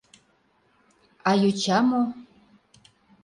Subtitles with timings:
[1.29, 2.01] А йоча мо?